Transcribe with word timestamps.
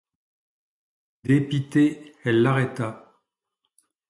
Dépitée, 1.23 2.15
elle 2.25 2.41
l'arrêta. 2.41 3.21